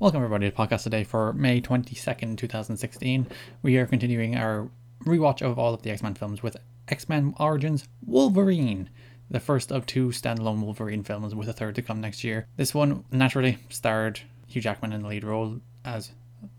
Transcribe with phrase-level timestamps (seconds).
[0.00, 3.26] Welcome, everybody, to podcast today for May 22nd, 2016.
[3.62, 4.70] We are continuing our
[5.04, 8.90] rewatch of all of the X Men films with X Men Origins Wolverine,
[9.28, 12.46] the first of two standalone Wolverine films, with a third to come next year.
[12.56, 16.12] This one naturally starred Hugh Jackman in the lead role as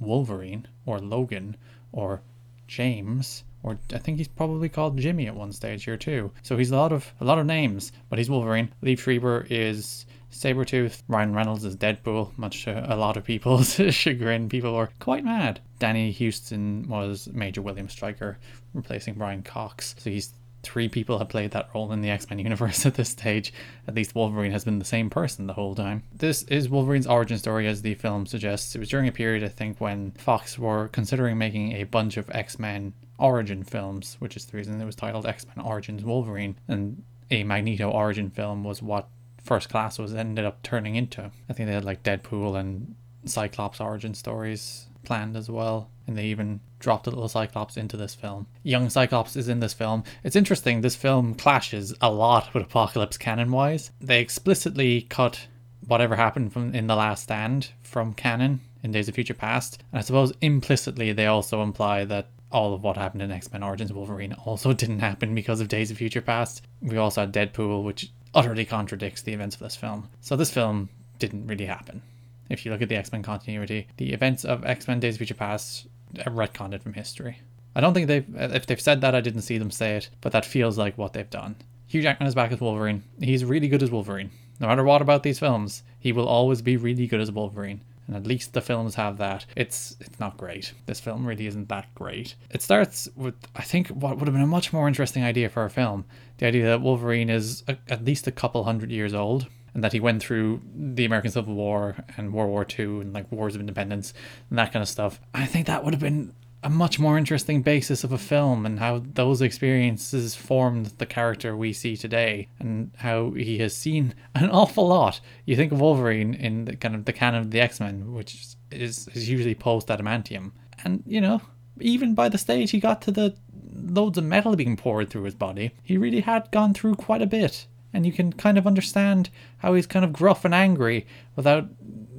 [0.00, 1.56] Wolverine, or Logan,
[1.92, 2.22] or
[2.66, 6.32] James, or I think he's probably called Jimmy at one stage here too.
[6.42, 8.72] So he's a lot of a lot of names, but he's Wolverine.
[8.82, 14.48] Liev Schreiber is Sabretooth, Ryan Reynolds is Deadpool, much to a lot of people's chagrin.
[14.48, 15.60] People were quite mad.
[15.78, 18.38] Danny Huston was Major William Stryker,
[18.72, 19.94] replacing Brian Cox.
[19.98, 23.08] So he's three people have played that role in the X Men universe at this
[23.08, 23.52] stage.
[23.88, 26.02] At least Wolverine has been the same person the whole time.
[26.12, 28.74] This is Wolverine's origin story, as the film suggests.
[28.74, 32.30] It was during a period, I think, when Fox were considering making a bunch of
[32.30, 36.56] X Men origin films, which is the reason it was titled X Men Origins Wolverine.
[36.68, 39.08] And a Magneto origin film was what
[39.42, 41.30] First Class was ended up turning into.
[41.48, 42.94] I think they had like Deadpool and
[43.24, 45.90] Cyclops origin stories planned as well.
[46.06, 48.46] And they even dropped a little Cyclops into this film.
[48.62, 50.04] Young Cyclops is in this film.
[50.24, 53.92] It's interesting, this film clashes a lot with Apocalypse canon wise.
[54.00, 55.46] They explicitly cut
[55.86, 59.82] whatever happened from in The Last Stand from canon in Days of Future Past.
[59.92, 63.62] And I suppose implicitly they also imply that all of what happened in X Men
[63.62, 66.62] Origins Wolverine also didn't happen because of Days of Future Past.
[66.80, 70.08] We also had Deadpool, which utterly contradicts the events of this film.
[70.20, 70.88] So this film
[71.18, 72.02] didn't really happen.
[72.48, 75.18] If you look at the X Men continuity, the events of X Men Days of
[75.18, 75.86] Future Past
[76.26, 77.38] are retconned from history.
[77.74, 80.32] I don't think they've, if they've said that, I didn't see them say it, but
[80.32, 81.56] that feels like what they've done.
[81.86, 83.04] Hugh Jackman is back as Wolverine.
[83.20, 84.30] He's really good as Wolverine.
[84.58, 88.16] No matter what about these films, he will always be really good as Wolverine and
[88.16, 89.46] at least the films have that.
[89.54, 90.72] It's it's not great.
[90.86, 92.34] This film really isn't that great.
[92.50, 95.64] It starts with I think what would have been a much more interesting idea for
[95.64, 96.04] a film:
[96.38, 99.92] the idea that Wolverine is a, at least a couple hundred years old, and that
[99.92, 103.60] he went through the American Civil War and World War II and like wars of
[103.60, 104.12] independence
[104.48, 105.20] and that kind of stuff.
[105.32, 108.78] I think that would have been a much more interesting basis of a film and
[108.78, 114.50] how those experiences formed the character we see today and how he has seen an
[114.50, 115.20] awful lot.
[115.46, 118.34] You think of Wolverine in the kind of the canon of the X Men, which
[118.70, 120.52] is, is usually post adamantium.
[120.84, 121.40] And, you know,
[121.80, 123.34] even by the stage he got to the
[123.74, 127.26] loads of metal being poured through his body, he really had gone through quite a
[127.26, 127.66] bit.
[127.92, 131.68] And you can kind of understand how he's kind of gruff and angry without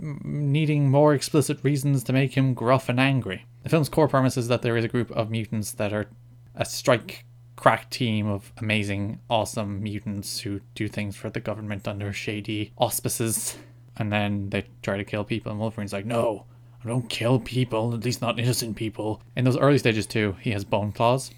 [0.00, 3.46] needing more explicit reasons to make him gruff and angry.
[3.62, 6.06] The film's core premise is that there is a group of mutants that are
[6.54, 7.24] a strike
[7.56, 13.58] crack team of amazing, awesome mutants who do things for the government under shady auspices.
[13.96, 16.46] And then they try to kill people, and Wolverine's like, no,
[16.82, 19.20] I don't kill people, at least not innocent people.
[19.36, 21.30] In those early stages, too, he has bone claws.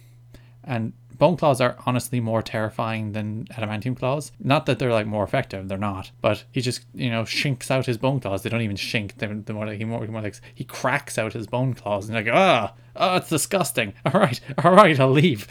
[0.64, 4.32] And bone claws are honestly more terrifying than adamantium claws.
[4.40, 6.10] Not that they're like more effective, they're not.
[6.20, 8.42] But he just you know shinks out his bone claws.
[8.42, 9.16] They don't even shink.
[9.16, 12.16] They're, they're more like he more, more like he cracks out his bone claws and
[12.16, 13.94] like ah oh it's disgusting.
[14.04, 15.46] All right, all right, I'll leave.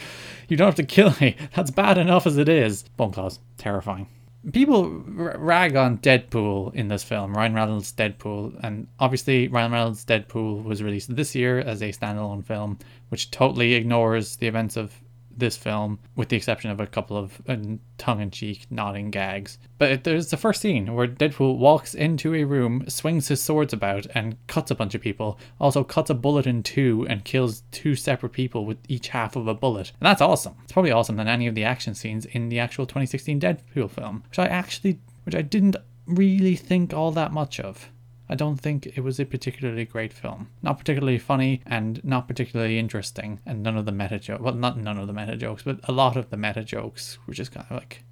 [0.48, 1.36] You don't have to kill me.
[1.54, 2.82] That's bad enough as it is.
[2.96, 4.08] Bone claws, terrifying
[4.50, 10.64] people rag on Deadpool in this film, Ryan Reynolds' Deadpool, and obviously Ryan Reynolds' Deadpool
[10.64, 12.78] was released this year as a standalone film,
[13.10, 14.92] which totally ignores the events of
[15.36, 17.56] this film, with the exception of a couple of uh,
[17.98, 19.58] tongue-in-cheek nodding gags.
[19.78, 24.06] But there's the first scene where Deadpool walks into a room, swings his swords about,
[24.14, 25.38] and cuts a bunch of people.
[25.60, 29.46] Also cuts a bullet in two and kills two separate people with each half of
[29.46, 29.92] a bullet.
[30.00, 30.56] And that's awesome.
[30.64, 34.24] It's probably awesome than any of the action scenes in the actual 2016 Deadpool film,
[34.28, 35.76] which I actually, which I didn't
[36.06, 37.90] really think all that much of.
[38.32, 40.48] I don't think it was a particularly great film.
[40.62, 43.40] Not particularly funny and not particularly interesting.
[43.44, 45.92] And none of the meta jokes, well, not none of the meta jokes, but a
[45.92, 48.04] lot of the meta jokes were just kind of like,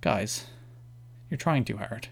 [0.00, 0.46] guys,
[1.28, 2.08] you're trying too hard.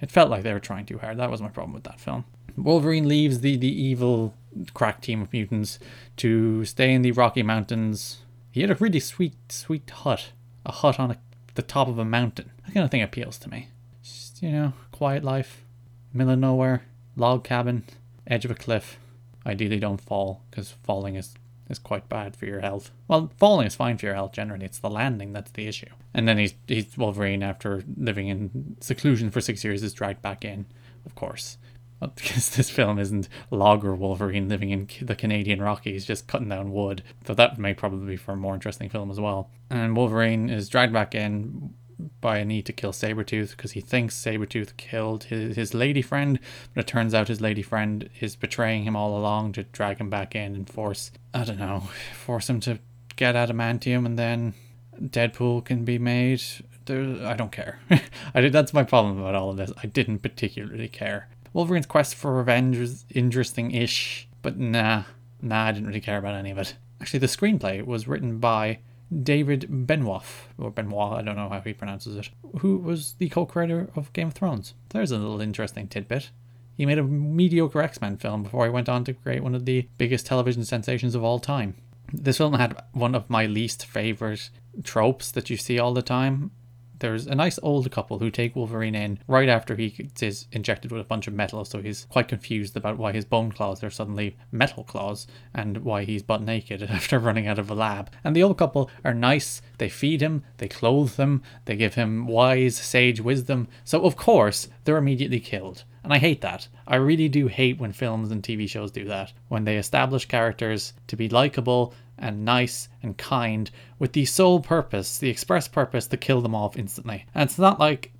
[0.00, 1.18] It felt like they were trying too hard.
[1.18, 2.24] That was my problem with that film.
[2.56, 4.32] Wolverine leaves the, the evil
[4.72, 5.78] crack team of mutants
[6.16, 8.20] to stay in the Rocky Mountains.
[8.52, 10.30] He had a really sweet, sweet hut.
[10.64, 11.18] A hut on a,
[11.56, 12.52] the top of a mountain.
[12.64, 13.68] That kind of thing appeals to me.
[14.02, 15.66] Just, you know, quiet life
[16.12, 16.82] middle of nowhere,
[17.16, 17.84] log cabin,
[18.26, 18.98] edge of a cliff.
[19.46, 21.34] Ideally, don't fall because falling is
[21.70, 22.90] is quite bad for your health.
[23.06, 24.66] Well, falling is fine for your health generally.
[24.66, 25.86] It's the landing that's the issue.
[26.12, 30.44] And then he's he's Wolverine after living in seclusion for six years is dragged back
[30.44, 30.66] in,
[31.06, 31.56] of course.
[32.14, 37.02] Because this film isn't logger Wolverine living in the Canadian Rockies, just cutting down wood.
[37.26, 39.50] So that may probably be for a more interesting film as well.
[39.68, 41.74] And Wolverine is dragged back in
[42.20, 46.38] by a need to kill Sabretooth because he thinks Sabretooth killed his, his lady friend,
[46.74, 50.10] but it turns out his lady friend is betraying him all along to drag him
[50.10, 52.78] back in and force, I don't know, force him to
[53.16, 54.54] get adamantium and then
[55.00, 56.42] Deadpool can be made.
[56.86, 57.80] There, I don't care.
[58.34, 59.72] I did, that's my problem about all of this.
[59.82, 61.28] I didn't particularly care.
[61.52, 65.04] Wolverine's quest for revenge was interesting ish, but nah,
[65.42, 66.76] nah, I didn't really care about any of it.
[67.00, 68.78] Actually, the screenplay was written by
[69.22, 72.30] David Benioff, or Benoit, I don't know how he pronounces it,
[72.60, 74.74] who was the co creator of Game of Thrones.
[74.90, 76.30] There's a little interesting tidbit.
[76.76, 79.66] He made a mediocre X Men film before he went on to create one of
[79.66, 81.76] the biggest television sensations of all time.
[82.12, 84.50] This film had one of my least favourite
[84.82, 86.52] tropes that you see all the time,
[87.00, 91.00] there's a nice old couple who take Wolverine in right after he is injected with
[91.00, 94.36] a bunch of metal, so he's quite confused about why his bone claws are suddenly
[94.52, 98.10] metal claws and why he's butt naked after running out of a lab.
[98.22, 102.26] And the old couple are nice, they feed him, they clothe him, they give him
[102.26, 105.84] wise, sage wisdom, so of course they're immediately killed.
[106.02, 106.66] And I hate that.
[106.86, 109.32] I really do hate when films and TV shows do that.
[109.48, 115.18] When they establish characters to be likable and nice and kind with the sole purpose,
[115.18, 117.24] the express purpose to kill them off instantly.
[117.34, 118.12] And it's not like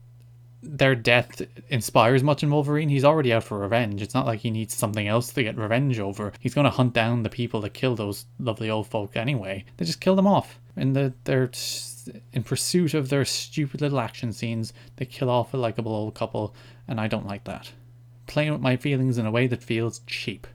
[0.62, 2.88] their death inspires much in Wolverine.
[2.88, 4.02] He's already out for revenge.
[4.02, 6.32] It's not like he needs something else to get revenge over.
[6.40, 9.64] He's going to hunt down the people that kill those lovely old folk anyway.
[9.76, 10.58] They just kill them off.
[10.76, 11.50] In the they're
[12.32, 16.54] in pursuit of their stupid little action scenes, they kill off a likable old couple,
[16.88, 17.70] and I don't like that.
[18.26, 20.46] Playing with my feelings in a way that feels cheap.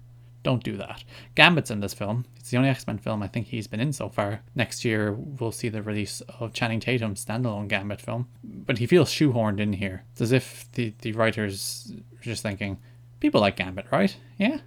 [0.46, 1.04] Don't do that.
[1.34, 2.24] Gambit's in this film.
[2.36, 4.42] It's the only X Men film I think he's been in so far.
[4.54, 8.28] Next year, we'll see the release of Channing Tatum's standalone Gambit film.
[8.44, 10.04] But he feels shoehorned in here.
[10.12, 12.78] It's as if the, the writers are just thinking,
[13.20, 14.16] people like Gambit, right?
[14.38, 14.60] Yeah?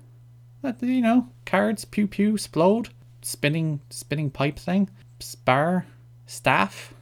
[0.62, 2.88] That, you know, cards, pew pew, explode,
[3.22, 4.90] spinning, spinning pipe thing,
[5.20, 5.86] spar,
[6.26, 6.92] staff.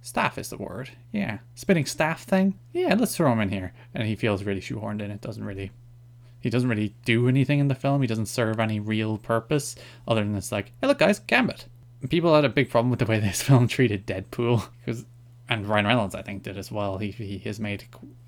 [0.00, 0.88] Staff is the word.
[1.12, 1.40] Yeah.
[1.54, 2.58] Spinning staff thing.
[2.72, 3.74] Yeah, let's throw him in here.
[3.94, 5.10] And he feels really shoehorned in.
[5.10, 5.70] It doesn't really
[6.42, 8.02] he doesn't really do anything in the film.
[8.02, 9.76] He doesn't serve any real purpose
[10.08, 11.66] other than it's like, hey, look, guys, Gambit.
[12.08, 15.06] People had a big problem with the way this film treated Deadpool because,
[15.48, 16.98] and Ryan Reynolds, I think, did as well.
[16.98, 17.84] He he has made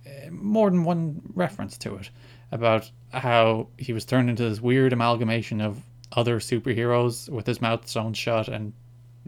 [0.07, 2.11] eh, more than one reference to it
[2.53, 5.83] about how he was turned into this weird amalgamation of
[6.13, 8.73] other superheroes with his mouth sewn shut, and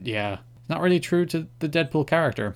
[0.01, 0.39] yeah,
[0.69, 2.55] not really true to the Deadpool character.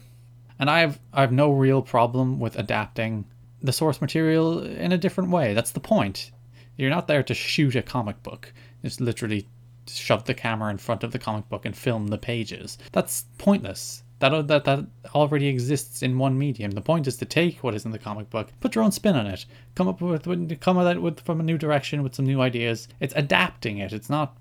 [0.61, 3.25] And I've I've no real problem with adapting
[3.62, 5.54] the source material in a different way.
[5.54, 6.30] That's the point.
[6.76, 8.52] You're not there to shoot a comic book.
[8.82, 9.46] Just literally
[9.86, 12.78] shove the camera in front of the comic book and film the pages.
[12.92, 14.02] That's pointless.
[14.20, 16.72] That, uh, that that already exists in one medium.
[16.72, 19.16] The point is to take what is in the comic book, put your own spin
[19.16, 22.26] on it, come up with come at it with from a new direction with some
[22.26, 22.86] new ideas.
[23.00, 23.94] It's adapting it.
[23.94, 24.36] It's not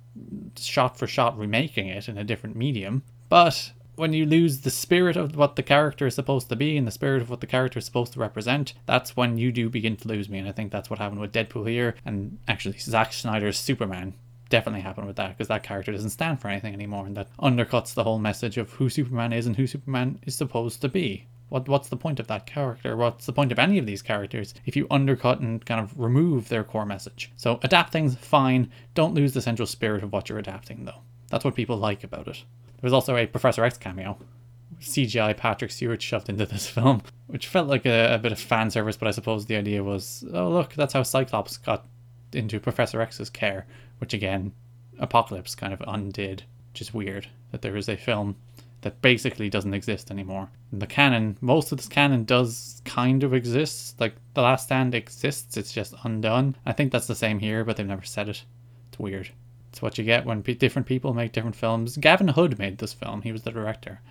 [0.57, 3.03] shot for shot remaking it in a different medium.
[3.29, 6.87] But when you lose the spirit of what the character is supposed to be and
[6.87, 9.97] the spirit of what the character is supposed to represent, that's when you do begin
[9.97, 10.39] to lose me.
[10.39, 14.13] And I think that's what happened with Deadpool here, and actually Zack Snyder's Superman
[14.49, 17.93] definitely happened with that because that character doesn't stand for anything anymore, and that undercuts
[17.93, 21.27] the whole message of who Superman is and who Superman is supposed to be.
[21.49, 22.95] What what's the point of that character?
[22.95, 26.47] What's the point of any of these characters if you undercut and kind of remove
[26.47, 27.31] their core message?
[27.35, 28.71] So adapt things fine.
[28.93, 31.01] Don't lose the central spirit of what you're adapting though.
[31.29, 32.43] That's what people like about it.
[32.81, 34.17] There was also a Professor X cameo.
[34.79, 38.71] CGI Patrick Stewart shoved into this film, which felt like a, a, bit of fan
[38.71, 41.85] service, but I suppose the idea was, oh look, that's how Cyclops got
[42.31, 43.65] into Professor X's care,
[43.97, 44.53] which again,
[44.97, 46.43] Apocalypse kind of undid.
[46.71, 48.35] which is weird that there is a film
[48.81, 50.49] that basically doesn't exist anymore.
[50.71, 53.99] In the canon, most of this canon does kind of exist.
[53.99, 56.55] Like The Last Stand exists, it's just undone.
[56.65, 58.43] I think that's the same here, but they've never said it.
[58.87, 59.31] It's weird.
[59.71, 61.95] It's what you get when p- different people make different films.
[61.95, 63.21] Gavin Hood made this film.
[63.21, 64.01] He was the director.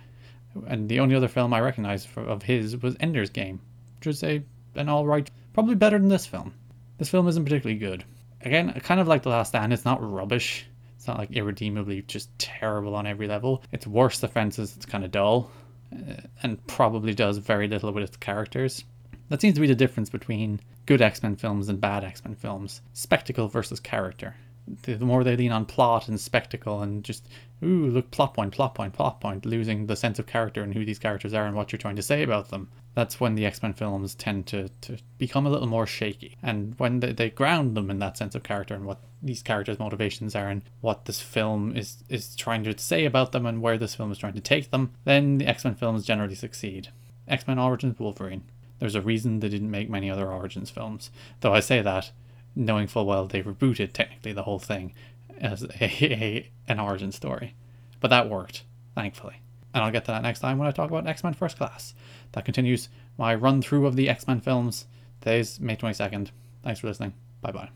[0.67, 3.59] And the only other film I recognize for, of his was Ender's Game,
[3.97, 4.41] which was a
[4.75, 6.53] an all right, probably better than this film.
[6.97, 8.05] This film isn't particularly good.
[8.41, 10.65] Again, kind of like The Last Stand, it's not rubbish.
[10.95, 13.63] It's not like irredeemably just terrible on every level.
[13.71, 15.51] Its worst offenses, it's kind of dull,
[15.93, 18.85] uh, and probably does very little with its characters.
[19.27, 22.35] That seems to be the difference between good X Men films and bad X Men
[22.35, 24.35] films spectacle versus character
[24.83, 27.27] the, more they lean on plot and spectacle and just
[27.63, 30.85] ooh look plot point plot point plot point losing the sense of character and who
[30.85, 32.69] these characters are and what you're trying to say about them.
[32.95, 36.37] That's when the x-men films tend to, to become a little more shaky.
[36.41, 39.79] And when they, they ground them in that sense of character and what these characters
[39.79, 43.77] motivations are and what this film is is trying to say about them and where
[43.77, 46.89] this film is trying to take them then the x-men films generally succeed.
[47.27, 48.43] X-men origins wolverine.
[48.79, 51.11] There's a reason they didn't make many other origins films.
[51.41, 52.11] Though i say that
[52.55, 54.93] knowing full well they rebooted technically the whole thing
[55.39, 57.55] as a, a, an origin story.
[57.99, 58.63] But that worked,
[58.95, 59.41] thankfully.
[59.73, 61.93] And I'll get to that next time when I talk about X Men First Class.
[62.31, 64.87] That continues my run through of the X Men films.
[65.21, 66.29] Today's May 22nd.
[66.63, 67.13] Thanks for listening.
[67.41, 67.67] Bye bye.